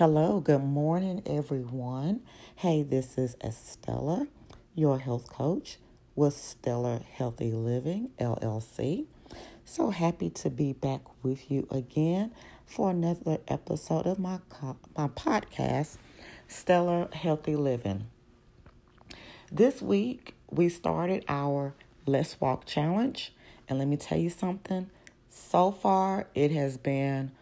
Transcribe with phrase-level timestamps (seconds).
[0.00, 2.22] Hello, good morning, everyone.
[2.56, 4.28] Hey, this is Estella,
[4.74, 5.76] your health coach
[6.14, 9.04] with Stellar Healthy Living LLC.
[9.66, 12.32] So happy to be back with you again
[12.64, 14.38] for another episode of my
[14.96, 15.98] my podcast,
[16.48, 18.06] Stellar Healthy Living.
[19.52, 21.74] This week we started our
[22.06, 23.34] Let's Walk challenge,
[23.68, 24.88] and let me tell you something.
[25.28, 27.32] So far, it has been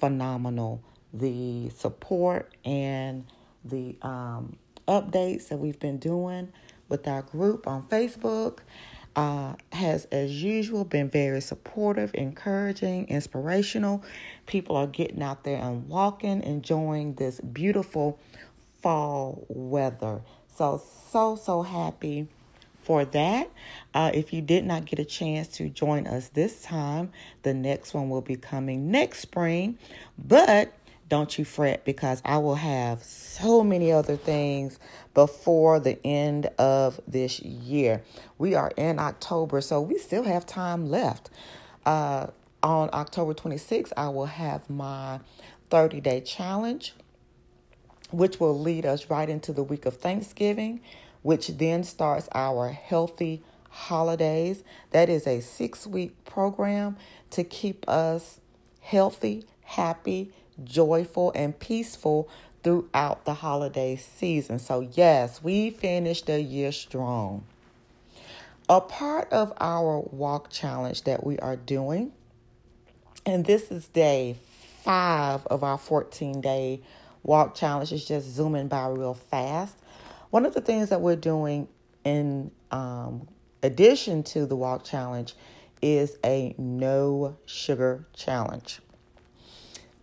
[0.00, 3.24] phenomenal the support and
[3.64, 4.56] the um,
[4.86, 6.52] updates that we've been doing
[6.88, 8.58] with our group on Facebook
[9.16, 14.04] uh, has, as usual, been very supportive, encouraging, inspirational.
[14.46, 18.18] People are getting out there and walking, enjoying this beautiful
[18.80, 20.20] fall weather.
[20.56, 22.28] So, so, so happy
[22.82, 23.50] for that.
[23.94, 27.94] Uh, if you did not get a chance to join us this time, the next
[27.94, 29.78] one will be coming next spring.
[30.18, 30.72] But
[31.10, 34.78] don't you fret because I will have so many other things
[35.12, 38.02] before the end of this year.
[38.38, 41.28] We are in October, so we still have time left.
[41.84, 42.28] Uh,
[42.62, 45.20] on October 26th, I will have my
[45.70, 46.94] 30 day challenge,
[48.12, 50.80] which will lead us right into the week of Thanksgiving,
[51.22, 54.62] which then starts our healthy holidays.
[54.92, 56.96] That is a six week program
[57.30, 58.40] to keep us
[58.80, 60.32] healthy, happy,
[60.64, 62.28] joyful, and peaceful
[62.62, 64.58] throughout the holiday season.
[64.58, 67.44] So, yes, we finished the year strong.
[68.68, 72.12] A part of our walk challenge that we are doing,
[73.26, 74.36] and this is day
[74.82, 76.80] five of our 14 day
[77.22, 79.76] walk challenge, is just zooming by real fast.
[80.30, 81.66] One of the things that we're doing
[82.04, 83.26] in um,
[83.62, 85.34] addition to the walk challenge
[85.82, 88.80] is a no sugar challenge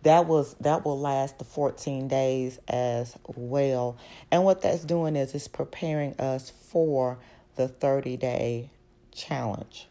[0.08, 3.98] that was that will last the 14 days as well.
[4.30, 7.18] And what that's doing is it's preparing us for
[7.56, 8.70] the 30 day
[9.12, 9.86] challenge.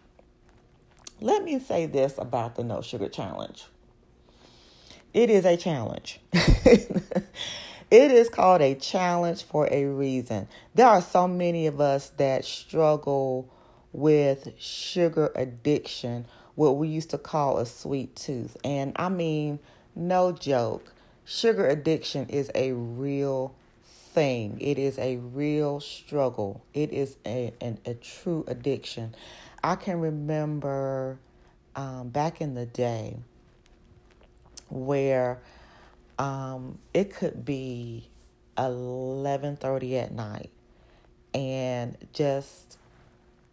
[1.21, 3.65] Let me say this about the no sugar challenge.
[5.13, 6.19] It is a challenge.
[7.89, 10.49] It is called a challenge for a reason.
[10.75, 13.49] There are so many of us that struggle
[13.93, 16.25] with sugar addiction
[16.55, 18.57] what we used to call a sweet tooth.
[18.65, 19.59] And i mean
[19.97, 20.93] no joke.
[21.25, 23.53] Sugar addiction is a real
[23.83, 24.57] thing.
[24.61, 26.63] It is a real struggle.
[26.73, 29.15] It is a, a, a true addiction.
[29.63, 31.19] I can remember
[31.75, 33.17] um, back in the day
[34.69, 35.39] where
[36.17, 38.07] um, it could be
[38.57, 40.49] 11:30 at night
[41.33, 42.77] and just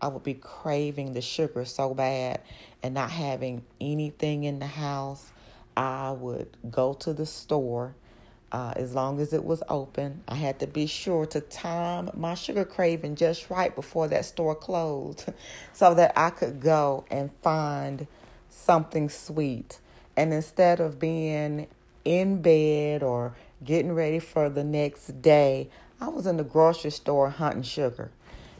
[0.00, 2.40] I would be craving the sugar so bad
[2.82, 5.30] and not having anything in the house
[5.76, 7.94] I would go to the store
[8.52, 10.22] uh, as long as it was open.
[10.28, 14.54] I had to be sure to time my sugar craving just right before that store
[14.54, 15.24] closed
[15.72, 18.06] so that I could go and find
[18.48, 19.80] something sweet.
[20.16, 21.66] And instead of being
[22.04, 25.68] in bed or getting ready for the next day,
[26.00, 28.12] I was in the grocery store hunting sugar,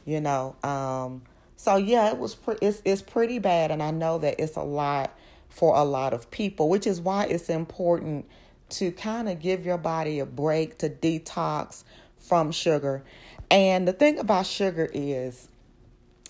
[0.04, 0.56] you know.
[0.64, 1.22] Um,
[1.56, 4.62] so yeah, it was pre- it's it's pretty bad, and I know that it's a
[4.62, 5.16] lot
[5.54, 8.26] for a lot of people, which is why it's important
[8.70, 11.84] to kind of give your body a break to detox
[12.18, 13.04] from sugar.
[13.50, 15.48] And the thing about sugar is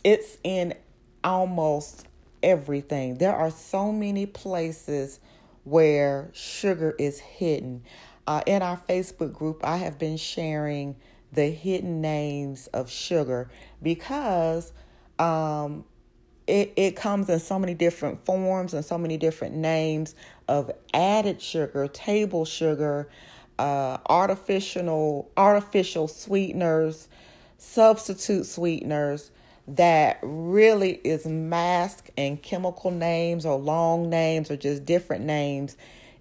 [0.03, 0.75] it's in
[1.23, 2.07] almost
[2.43, 3.17] everything.
[3.17, 5.21] There are so many places
[5.65, 7.83] where sugar is hidden.
[8.27, 10.97] Uh, in our Facebook group, I have been sharing
[11.33, 13.49] the hidden names of sugar
[13.83, 14.73] because
[15.19, 15.85] um,
[16.47, 20.15] it, it comes in so many different forms and so many different names
[20.49, 23.09] of added sugar, table sugar,
[23.59, 27.09] uh, artificial artificial sweeteners,
[27.57, 29.31] substitute sweeteners
[29.67, 35.77] that really is masked in chemical names or long names or just different names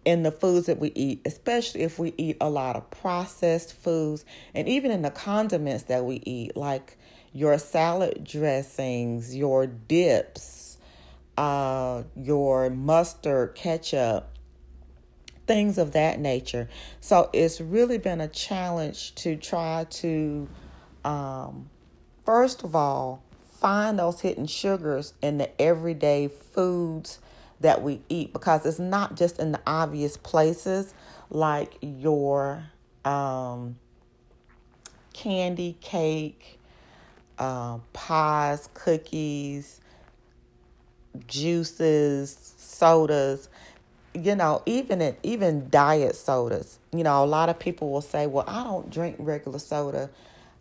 [0.05, 4.23] in the foods that we eat, especially if we eat a lot of processed foods
[4.53, 6.97] and even in the condiments that we eat, like
[7.33, 10.77] your salad dressings, your dips,
[11.37, 14.29] uh, your mustard, ketchup,
[15.47, 16.69] things of that nature.
[17.01, 20.47] So it's really been a challenge to try to,
[21.03, 21.69] um,
[22.25, 23.23] first of all,
[23.59, 27.19] find those hidden sugars in the everyday foods
[27.61, 30.93] that we eat because it's not just in the obvious places
[31.29, 32.65] like your
[33.05, 33.77] um,
[35.13, 36.59] candy, cake,
[37.39, 39.81] uh, pies, cookies,
[41.27, 43.49] juices, sodas.
[44.13, 48.27] you know, even in, even diet sodas, you know, a lot of people will say,
[48.27, 50.09] "Well, I don't drink regular soda.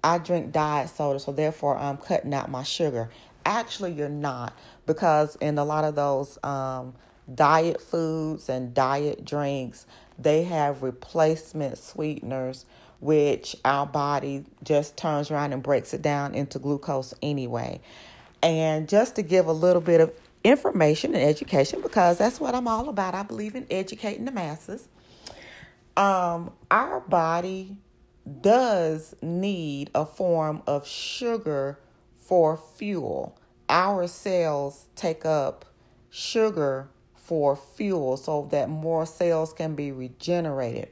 [0.04, 3.10] I drink diet soda, so therefore I'm cutting out my sugar."
[3.44, 4.54] Actually, you're not
[4.86, 6.94] because in a lot of those um,
[7.34, 9.86] diet foods and diet drinks,
[10.18, 12.64] they have replacement sweeteners,
[13.02, 17.80] which our body just turns around and breaks it down into glucose anyway.
[18.44, 20.12] And just to give a little bit of
[20.44, 24.86] information and education, because that's what I'm all about, I believe in educating the masses.
[25.96, 27.76] Um, our body
[28.40, 31.80] does need a form of sugar
[32.16, 33.36] for fuel.
[33.68, 35.64] Our cells take up
[36.08, 40.90] sugar for fuel so that more cells can be regenerated.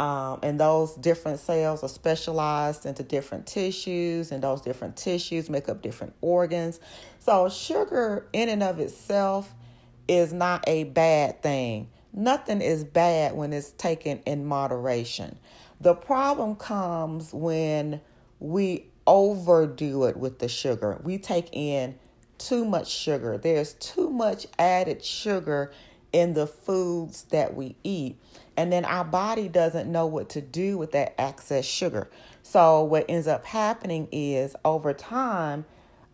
[0.00, 5.68] Um, and those different cells are specialized into different tissues, and those different tissues make
[5.68, 6.80] up different organs.
[7.18, 9.52] So, sugar in and of itself
[10.08, 11.90] is not a bad thing.
[12.14, 15.38] Nothing is bad when it's taken in moderation.
[15.82, 18.00] The problem comes when
[18.38, 20.98] we overdo it with the sugar.
[21.04, 21.98] We take in
[22.38, 23.36] too much sugar.
[23.36, 25.72] There's too much added sugar
[26.12, 28.16] in the foods that we eat.
[28.56, 32.10] And then our body doesn't know what to do with that excess sugar.
[32.42, 35.64] So, what ends up happening is over time,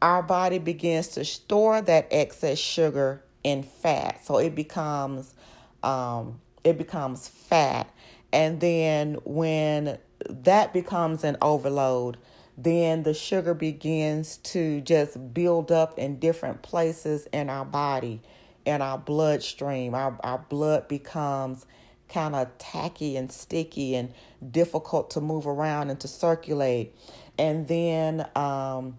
[0.02, 4.24] our body begins to store that excess sugar in fat.
[4.24, 5.34] So, it becomes
[5.82, 7.88] um, it becomes fat.
[8.32, 12.18] And then when that becomes an overload,
[12.58, 18.20] then the sugar begins to just build up in different places in our body,
[18.66, 19.94] in our bloodstream.
[19.94, 21.64] Our, our blood becomes
[22.08, 24.12] kind of tacky and sticky and
[24.50, 26.94] difficult to move around and to circulate.
[27.38, 28.98] And then um,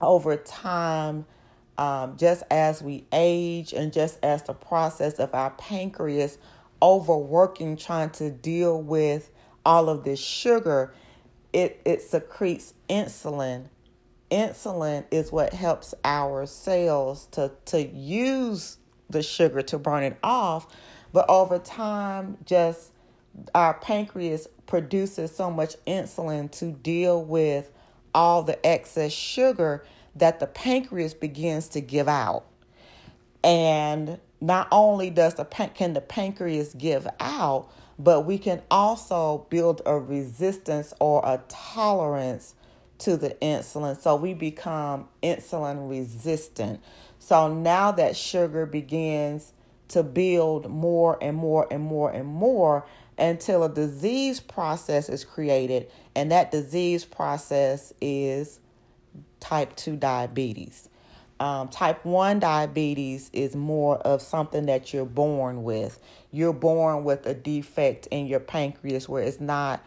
[0.00, 1.26] over time,
[1.78, 6.38] um, just as we age and just as the process of our pancreas
[6.82, 9.30] overworking, trying to deal with
[9.64, 10.94] all of this sugar,
[11.52, 13.66] it, it secretes insulin.
[14.30, 18.78] Insulin is what helps our cells to, to use
[19.08, 20.66] the sugar to burn it off.
[21.12, 22.92] But over time, just
[23.54, 27.70] our pancreas produces so much insulin to deal with
[28.14, 29.84] all the excess sugar
[30.14, 32.44] that the pancreas begins to give out.
[33.42, 37.68] And not only does the can the pancreas give out,
[37.98, 42.54] but we can also build a resistance or a tolerance
[43.00, 44.00] to the insulin.
[44.00, 46.80] So we become insulin resistant.
[47.18, 49.52] So now that sugar begins
[49.88, 52.86] to build more and more and more and more
[53.18, 58.60] until a disease process is created, and that disease process is
[59.40, 60.88] type 2 diabetes.
[61.38, 65.98] Um, type 1 diabetes is more of something that you're born with.
[66.30, 69.84] You're born with a defect in your pancreas where it's not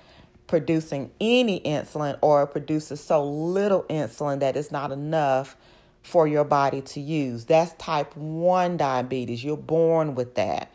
[0.53, 5.57] producing any insulin or produces so little insulin that it's not enough
[6.03, 7.45] for your body to use.
[7.45, 9.43] That's type 1 diabetes.
[9.43, 10.71] You're born with that.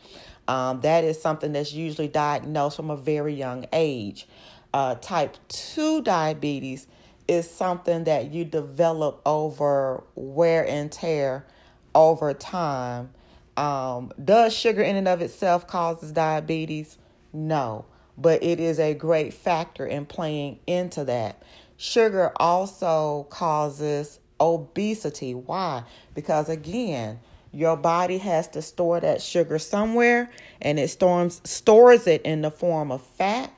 [0.49, 4.27] Um, that is something that's usually diagnosed from a very young age.
[4.73, 6.85] Uh, type 2 diabetes
[7.29, 11.47] is something that you develop over wear and tear
[11.95, 13.11] over time.
[13.55, 16.97] Um, does sugar in and of itself causes diabetes?
[17.31, 17.85] No,
[18.21, 21.41] but it is a great factor in playing into that.
[21.77, 25.33] Sugar also causes obesity.
[25.33, 25.83] Why?
[26.13, 27.19] Because again,
[27.51, 30.29] your body has to store that sugar somewhere
[30.61, 33.51] and it stores stores it in the form of fat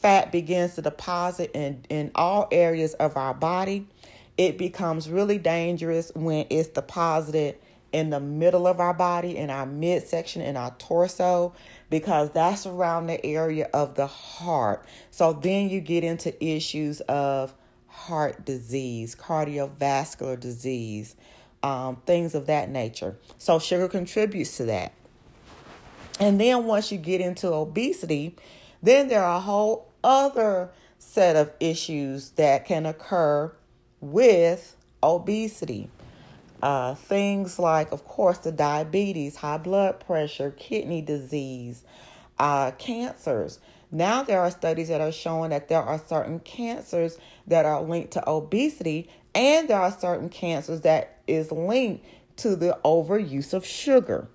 [0.00, 3.86] fat begins to deposit in, in all areas of our body.
[4.38, 7.58] It becomes really dangerous when it's deposited
[7.92, 11.52] in the middle of our body, in our midsection, in our torso,
[11.88, 14.84] because that's around the area of the heart.
[15.10, 17.54] So then you get into issues of
[17.86, 21.16] heart disease, cardiovascular disease,
[21.62, 23.16] um, things of that nature.
[23.38, 24.92] So sugar contributes to that.
[26.18, 28.36] And then once you get into obesity,
[28.82, 33.52] then there are a whole other set of issues that can occur
[34.00, 35.88] with obesity.
[36.62, 41.84] Uh, things like, of course, the diabetes, high blood pressure, kidney disease,
[42.38, 43.60] uh, cancers.
[43.90, 48.12] Now, there are studies that are showing that there are certain cancers that are linked
[48.12, 52.04] to obesity, and there are certain cancers that is linked
[52.36, 54.28] to the overuse of sugar.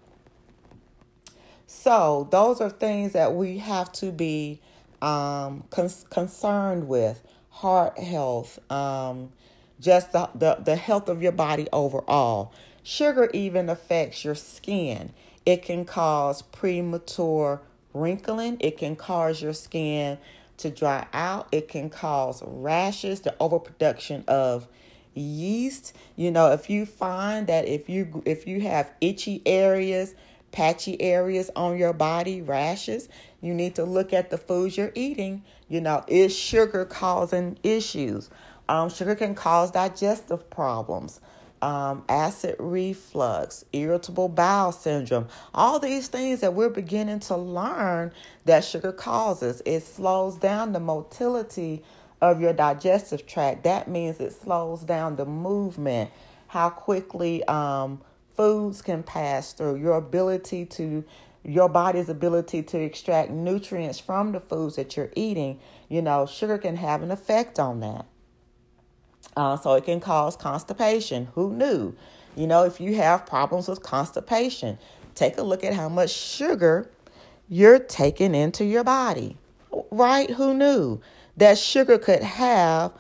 [1.68, 4.62] So, those are things that we have to be
[5.02, 9.32] um, con- concerned with heart health, um,
[9.80, 12.54] just the, the, the health of your body overall.
[12.84, 15.12] Sugar even affects your skin.
[15.46, 17.62] It can cause premature
[17.94, 18.58] wrinkling.
[18.60, 20.18] It can cause your skin
[20.58, 21.48] to dry out.
[21.52, 24.68] It can cause rashes, the overproduction of
[25.14, 25.94] yeast.
[26.16, 30.16] You know, if you find that if you if you have itchy areas,
[30.52, 33.10] patchy areas on your body, rashes,
[33.42, 35.44] you need to look at the foods you're eating.
[35.68, 38.30] You know, is sugar causing issues?
[38.68, 41.20] Um, sugar can cause digestive problems
[41.62, 48.14] um, acid reflux, irritable bowel syndrome, all these things that we're beginning to learn
[48.46, 49.64] that sugar causes.
[49.66, 51.84] It slows down the motility
[52.22, 53.64] of your digestive tract.
[53.64, 56.12] That means it slows down the movement,
[56.48, 58.02] how quickly um,
[58.36, 61.04] foods can pass through, your ability to
[61.44, 66.58] your body's ability to extract nutrients from the foods that you're eating, you know, sugar
[66.58, 68.06] can have an effect on that.
[69.36, 71.28] Uh, so it can cause constipation.
[71.36, 71.96] Who knew?
[72.36, 74.78] You know, if you have problems with constipation,
[75.14, 76.90] take a look at how much sugar
[77.50, 79.38] you're taking into your body.
[79.92, 80.30] Right?
[80.30, 81.02] Who knew
[81.38, 82.94] that sugar could have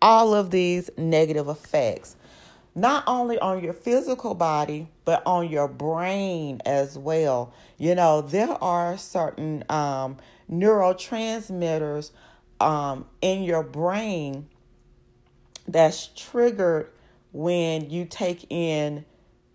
[0.00, 2.16] all of these negative effects?
[2.74, 7.52] Not only on your physical body, but on your brain as well.
[7.76, 10.16] You know, there are certain um,
[10.50, 12.12] neurotransmitters
[12.60, 14.48] um, in your brain
[15.66, 16.90] that's triggered
[17.32, 19.04] when you take in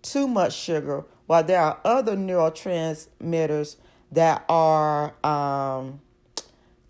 [0.02, 3.76] too much sugar, while there are other neurotransmitters
[4.12, 6.00] that are um,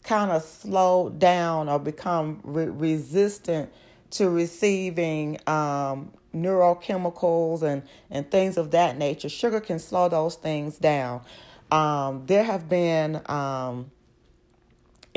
[0.02, 3.70] kind of slowed down or become re- resistant
[4.10, 9.28] to receiving um, neurochemicals and, and things of that nature.
[9.28, 11.20] Sugar can slow those things down.
[11.70, 13.90] Um, there have been um,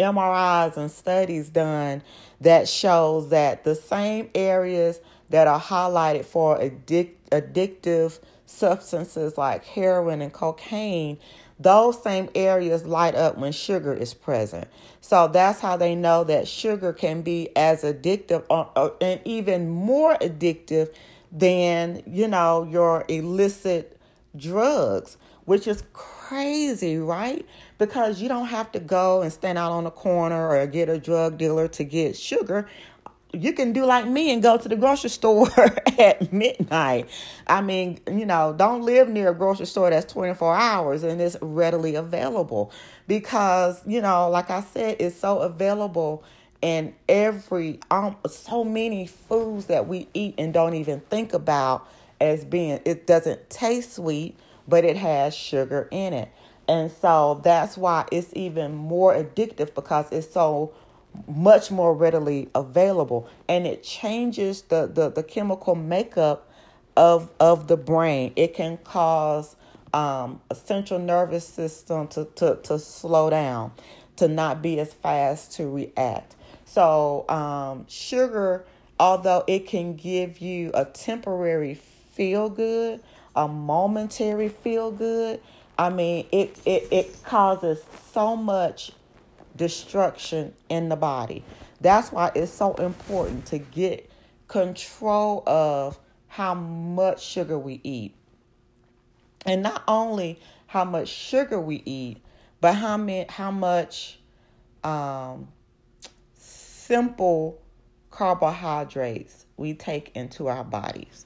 [0.02, 2.04] MRIs and studies done
[2.42, 10.22] that shows that the same areas that are highlighted for addic- addictive substances like heroin
[10.22, 11.18] and cocaine,
[11.60, 14.68] those same areas light up when sugar is present.
[15.00, 19.70] So that's how they know that sugar can be as addictive or, or, and even
[19.70, 20.94] more addictive
[21.32, 23.98] than, you know, your illicit
[24.36, 27.46] drugs, which is crazy, right?
[27.82, 31.00] Because you don't have to go and stand out on the corner or get a
[31.00, 32.70] drug dealer to get sugar.
[33.34, 35.50] You can do like me and go to the grocery store
[35.98, 37.10] at midnight.
[37.48, 41.38] I mean, you know, don't live near a grocery store that's 24 hours and it's
[41.42, 42.72] readily available
[43.08, 46.24] because, you know, like I said, it's so available
[46.62, 51.88] and every um so many foods that we eat and don't even think about
[52.20, 56.30] as being it doesn't taste sweet but it has sugar in it.
[56.72, 60.72] And so that's why it's even more addictive because it's so
[61.28, 66.50] much more readily available and it changes the, the, the chemical makeup
[66.96, 68.32] of of the brain.
[68.38, 69.58] It can cause
[69.94, 73.74] um, a central nervous system to, to, to slow down,
[74.16, 76.38] to not be as fast to react.
[76.64, 78.64] So um, sugar,
[78.98, 81.74] although it can give you a temporary
[82.14, 83.02] feel good,
[83.36, 85.42] a momentary feel good,
[85.82, 87.84] I mean, it, it, it causes
[88.14, 88.92] so much
[89.56, 91.44] destruction in the body.
[91.82, 94.08] That's why it's so important to get
[94.48, 95.98] control of
[96.28, 98.14] how much sugar we eat.
[99.44, 102.24] And not only how much sugar we eat,
[102.60, 104.20] but how many, how much
[104.84, 105.48] um,
[106.36, 107.60] simple
[108.12, 111.26] carbohydrates we take into our bodies.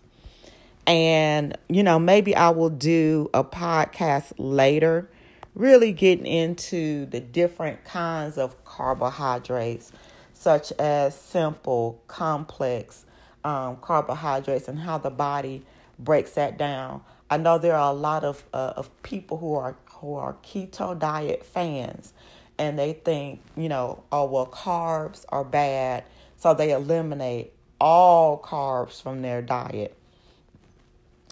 [0.88, 5.10] And, you know, maybe I will do a podcast later,
[5.56, 9.92] really getting into the different kinds of carbohydrates,
[10.34, 13.06] such as simple, complex
[13.44, 15.63] um, carbohydrates, and how the body
[15.98, 17.01] breaks that down.
[17.30, 20.98] I know there are a lot of, uh, of people who are who are keto
[20.98, 22.13] diet fans,
[22.60, 26.04] and they think, you know, oh, well, carbs are bad,
[26.38, 29.98] so they eliminate all carbs from their diet.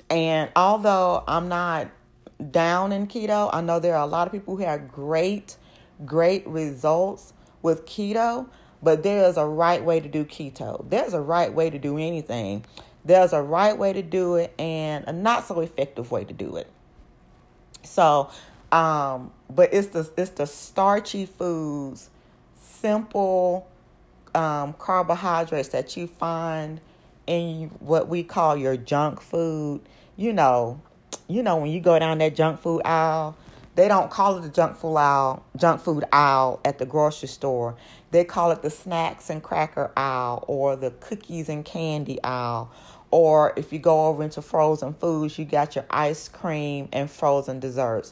[0.10, 1.90] And although I'm not
[2.52, 5.58] down in keto, I know there are a lot of people who have great,
[6.06, 8.48] great results with keto,
[8.82, 10.88] but there is a right way to do keto.
[10.90, 12.66] There's a right way to do anything.
[13.06, 16.58] There's a right way to do it and a not so effective way to do
[16.58, 16.70] it.
[17.84, 18.30] So,
[18.72, 22.10] um, but it's the it's the starchy foods,
[22.62, 23.68] simple
[24.34, 26.80] um, carbohydrates that you find
[27.28, 29.82] in what we call your junk food
[30.16, 30.80] you know,
[31.28, 33.36] you know when you go down that junk food aisle,
[33.76, 37.76] they don't call it the junk food aisle, junk food aisle at the grocery store.
[38.12, 42.72] They call it the snacks and cracker aisle or the cookies and candy aisle
[43.10, 47.60] or if you go over into frozen foods, you got your ice cream and frozen
[47.60, 48.12] desserts.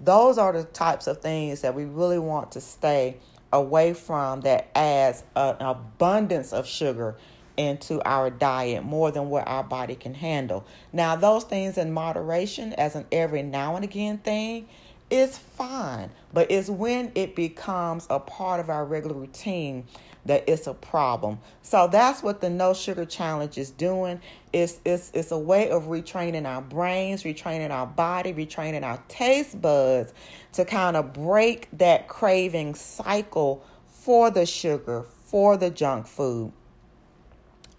[0.00, 3.18] Those are the types of things that we really want to stay
[3.52, 7.16] away from that adds an abundance of sugar
[7.58, 10.64] into our diet more than what our body can handle.
[10.92, 14.68] Now, those things in moderation, as an every now and again thing,
[15.10, 19.84] is fine, but it's when it becomes a part of our regular routine
[20.26, 21.38] that it's a problem.
[21.62, 24.20] So that's what the no sugar challenge is doing.
[24.52, 29.60] It's it's it's a way of retraining our brains, retraining our body, retraining our taste
[29.60, 30.12] buds
[30.52, 36.52] to kind of break that craving cycle for the sugar, for the junk food.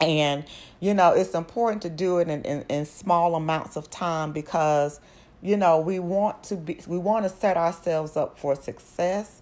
[0.01, 0.45] And
[0.79, 4.99] you know, it's important to do it in, in, in small amounts of time because
[5.41, 9.41] you know we want to be we want to set ourselves up for success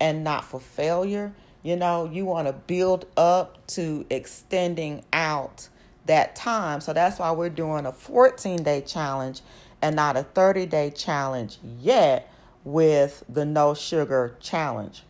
[0.00, 1.34] and not for failure.
[1.62, 5.68] You know you want to build up to extending out
[6.06, 6.80] that time.
[6.80, 9.42] So that's why we're doing a 14 day challenge
[9.80, 12.32] and not a 30 day challenge yet
[12.64, 15.04] with the no sugar challenge.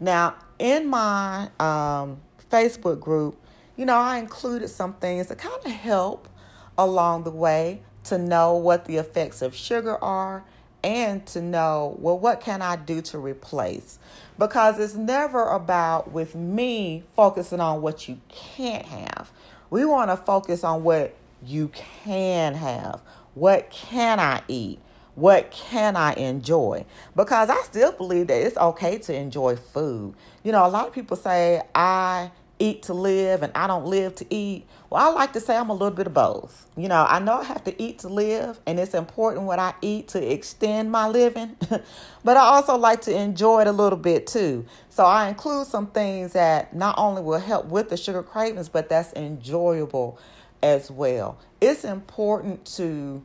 [0.00, 3.36] Now in my um, facebook group
[3.76, 6.28] you know i included some things to kind of help
[6.76, 10.44] along the way to know what the effects of sugar are
[10.84, 13.98] and to know, well, what can I do to replace?
[14.38, 19.30] Because it's never about, with me, focusing on what you can't have.
[19.70, 21.14] We want to focus on what
[21.44, 23.00] you can have.
[23.34, 24.78] What can I eat?
[25.18, 26.84] What can I enjoy?
[27.16, 30.14] Because I still believe that it's okay to enjoy food.
[30.44, 34.14] You know, a lot of people say, I eat to live and I don't live
[34.16, 34.64] to eat.
[34.88, 36.68] Well, I like to say I'm a little bit of both.
[36.76, 39.74] You know, I know I have to eat to live, and it's important what I
[39.82, 41.56] eat to extend my living,
[42.24, 44.66] but I also like to enjoy it a little bit too.
[44.88, 48.88] So I include some things that not only will help with the sugar cravings, but
[48.88, 50.16] that's enjoyable
[50.62, 51.38] as well.
[51.60, 53.22] It's important to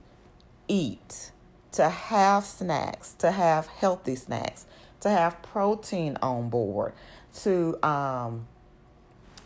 [0.68, 1.32] eat,
[1.74, 4.66] to have snacks, to have healthy snacks,
[5.02, 6.94] to have protein on board,
[7.42, 8.48] to um,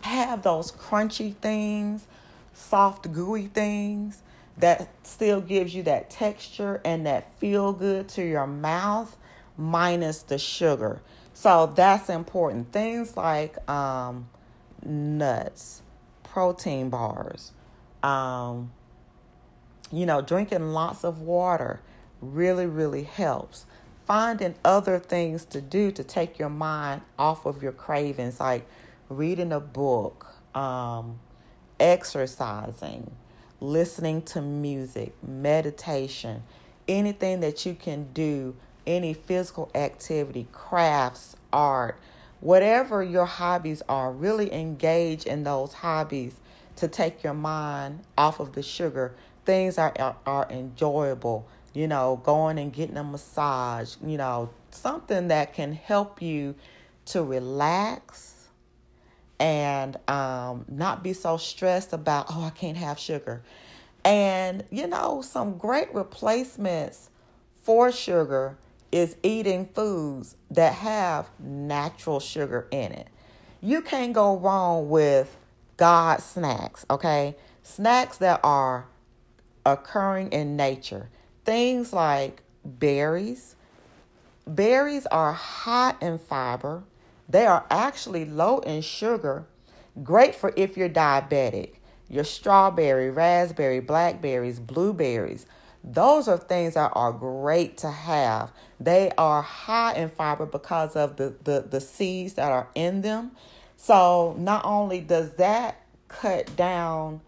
[0.02, 2.06] have those crunchy things,
[2.54, 4.22] soft, gooey things
[4.58, 9.16] that still gives you that texture and that feel good to your mouth,
[9.58, 11.02] minus the sugar.
[11.34, 12.72] So that's important.
[12.72, 14.28] Things like um,
[14.84, 15.82] nuts,
[16.24, 17.54] protein bars,
[18.04, 18.72] um,
[19.92, 21.80] you know, drinking lots of water
[22.22, 23.66] really, really helps.
[24.06, 28.66] Finding other things to do to take your mind off of your cravings, like
[29.10, 30.26] reading a book,
[30.56, 31.20] um,
[31.80, 33.12] exercising,
[33.60, 36.44] listening to music, meditation,
[36.88, 42.00] anything that you can do, any physical activity, crafts, art,
[42.40, 46.36] whatever your hobbies are, really engage in those hobbies
[46.78, 49.16] to take your mind off of the sugar.
[49.46, 55.28] Things are, are, are enjoyable, you know, going and getting a massage, you know, something
[55.28, 56.56] that can help you
[57.06, 58.48] to relax
[59.40, 63.44] and um, not be so stressed about, oh, I can't have sugar.
[64.04, 67.12] And, you know, some great replacements
[67.62, 68.58] for sugar
[68.92, 73.08] is eating foods that have natural sugar in it.
[73.62, 75.38] You can't go wrong with
[75.78, 77.36] God snacks, okay?
[77.62, 78.88] Snacks that are
[79.64, 81.10] occurring in nature.
[81.48, 83.56] Things like berries.
[84.46, 86.84] Berries are high in fiber
[87.30, 89.46] they are actually low in sugar,
[90.04, 91.76] great for if you're diabetic.
[92.10, 95.46] Your strawberry, raspberry, blackberries, blueberries,
[95.84, 98.52] those are things that are great to have.
[98.80, 103.32] They are high in fiber because of the, the, the seeds that are in them.
[103.76, 107.22] So, not only does that cut down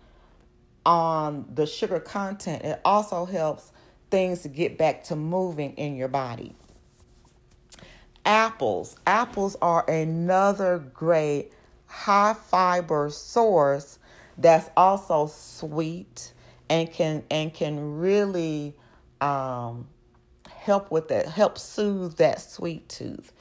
[0.86, 3.72] on the sugar content, it also helps
[4.10, 6.56] things to get back to moving in your body
[8.30, 8.96] apples.
[9.08, 11.52] Apples are another great
[11.88, 13.98] high fiber source
[14.38, 16.32] that's also sweet
[16.70, 18.76] and can and can really
[19.20, 19.88] um,
[20.48, 23.34] help with that, help soothe that sweet tooth.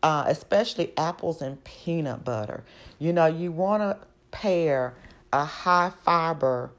[0.00, 2.62] Uh, especially apples and peanut butter.
[3.00, 3.98] You know, you want to
[4.30, 4.94] pair
[5.32, 6.70] a high fiber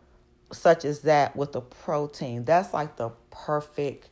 [0.54, 2.46] such as that with a protein.
[2.46, 4.10] That's like the perfect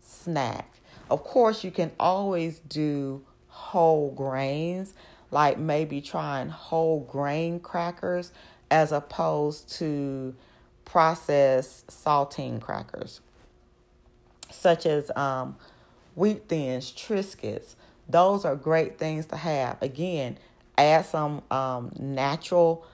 [0.00, 0.80] snack.
[1.10, 4.94] Of course, you can always do whole grains,
[5.30, 8.32] like maybe trying whole grain crackers
[8.70, 10.34] as opposed to
[10.84, 13.20] processed saltine crackers,
[14.50, 15.56] such as um,
[16.14, 17.74] wheat thins, Triscuits.
[18.08, 19.80] Those are great things to have.
[19.80, 20.38] Again,
[20.76, 22.84] add some um, natural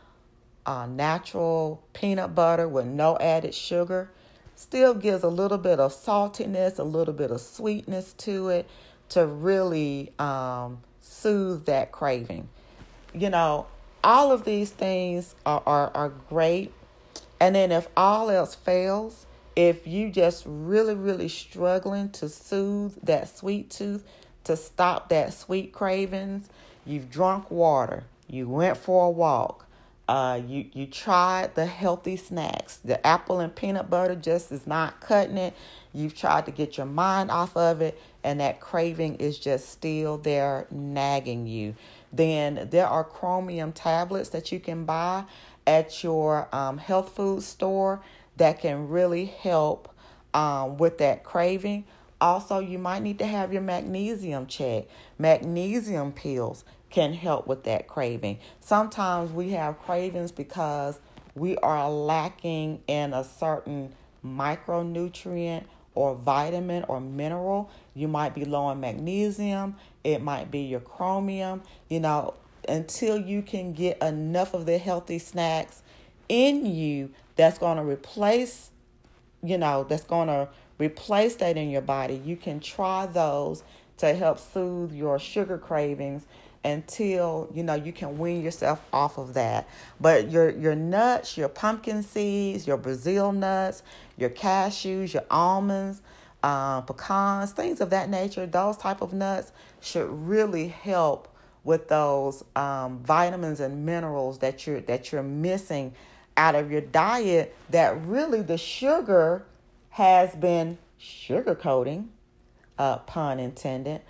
[0.66, 4.10] uh, natural peanut butter with no added sugar.
[4.56, 8.68] Still gives a little bit of saltiness, a little bit of sweetness to it
[9.10, 12.48] to really um, soothe that craving.
[13.14, 13.66] You know,
[14.02, 16.72] all of these things are, are, are great.
[17.38, 23.36] And then if all else fails, if you just really, really struggling to soothe that
[23.36, 24.04] sweet tooth,
[24.44, 26.48] to stop that sweet cravings,
[26.84, 29.65] you've drunk water, you went for a walk,
[30.08, 32.76] uh, you you tried the healthy snacks.
[32.76, 35.54] The apple and peanut butter just is not cutting it.
[35.92, 40.16] You've tried to get your mind off of it, and that craving is just still
[40.18, 41.74] there nagging you.
[42.12, 45.24] Then there are chromium tablets that you can buy
[45.66, 48.00] at your um, health food store
[48.36, 49.92] that can really help
[50.34, 51.84] um, with that craving.
[52.20, 54.90] Also, you might need to have your magnesium checked.
[55.18, 56.64] Magnesium pills
[56.96, 58.38] can help with that craving.
[58.60, 60.98] Sometimes we have cravings because
[61.34, 63.92] we are lacking in a certain
[64.24, 67.70] micronutrient or vitamin or mineral.
[67.94, 71.62] You might be low in magnesium, it might be your chromium.
[71.90, 72.32] You know,
[72.66, 75.82] until you can get enough of the healthy snacks
[76.30, 78.70] in you that's going to replace,
[79.42, 83.62] you know, that's going to replace that in your body, you can try those
[83.98, 86.24] to help soothe your sugar cravings
[86.66, 89.68] until you know you can wean yourself off of that.
[90.00, 93.82] But your your nuts, your pumpkin seeds, your Brazil nuts,
[94.18, 96.02] your cashews, your almonds,
[96.42, 101.28] uh, pecans, things of that nature, those type of nuts should really help
[101.62, 105.94] with those um, vitamins and minerals that you're that you're missing
[106.36, 107.54] out of your diet.
[107.70, 109.46] That really the sugar
[109.90, 112.08] has been sugarcoating,
[112.76, 114.02] uh, pun intended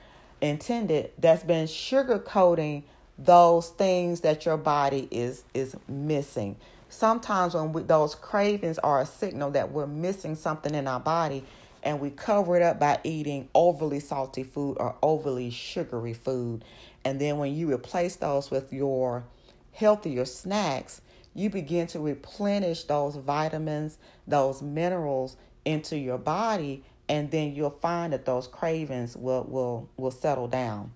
[0.46, 2.85] intended that's been sugarcoating
[3.18, 6.56] those things that your body is is missing.
[6.88, 11.44] Sometimes when we, those cravings are a signal that we're missing something in our body
[11.82, 16.64] and we cover it up by eating overly salty food or overly sugary food.
[17.04, 19.24] And then when you replace those with your
[19.72, 21.00] healthier snacks
[21.37, 28.12] you begin to replenish those vitamins those minerals into your body and then you'll find
[28.12, 30.92] that those cravings will will will settle down.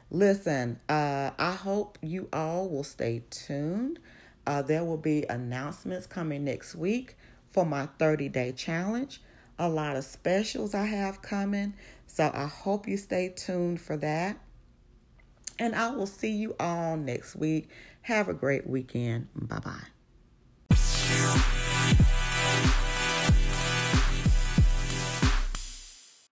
[0.09, 3.99] Listen, uh, I hope you all will stay tuned.
[4.45, 7.15] Uh, there will be announcements coming next week
[7.49, 9.21] for my 30 day challenge.
[9.57, 11.75] A lot of specials I have coming.
[12.07, 14.37] So I hope you stay tuned for that.
[15.61, 17.69] And I will see you all next week.
[18.01, 19.27] Have a great weekend.
[19.35, 19.59] Bye
[20.71, 21.55] bye.